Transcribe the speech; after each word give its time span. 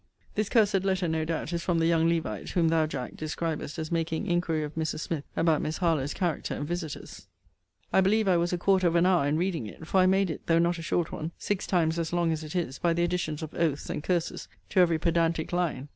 This 0.33 0.49
cursed 0.49 0.83
letter, 0.83 1.07
no 1.07 1.23
doubt, 1.25 1.53
is 1.53 1.61
from 1.61 1.77
the 1.77 1.85
young 1.85 2.09
Levite, 2.09 2.49
whom 2.49 2.69
thou, 2.69 2.87
Jack, 2.87 3.15
describest 3.15 3.77
as 3.77 3.91
making 3.91 4.25
inquiry 4.25 4.63
of 4.63 4.73
Mrs. 4.73 5.01
Smith 5.01 5.25
about 5.35 5.61
Miss 5.61 5.77
Harlowe's 5.77 6.15
character 6.15 6.55
and 6.55 6.67
visiters.* 6.67 7.09
* 7.11 7.11
See 7.11 7.11
Vol. 7.11 7.25
VII. 7.25 7.25
Letter 7.27 7.67
LXXXI. 7.67 7.97
I 7.97 8.01
believe 8.01 8.27
I 8.27 8.37
was 8.37 8.51
a 8.51 8.57
quarter 8.57 8.87
of 8.87 8.95
an 8.95 9.05
hour 9.05 9.27
in 9.27 9.37
reading 9.37 9.67
it: 9.67 9.85
for 9.85 9.99
I 9.99 10.07
made 10.07 10.31
it, 10.31 10.47
though 10.47 10.57
not 10.57 10.79
a 10.79 10.81
short 10.81 11.11
one, 11.11 11.33
six 11.37 11.67
times 11.67 11.99
as 11.99 12.11
long 12.11 12.31
as 12.31 12.43
it 12.43 12.55
is, 12.55 12.79
by 12.79 12.93
the 12.93 13.03
additions 13.03 13.43
of 13.43 13.53
oaths 13.53 13.91
and 13.91 14.03
curses 14.03 14.47
to 14.69 14.79
every 14.79 14.97
pedantic 14.97 15.53
line. 15.53 15.87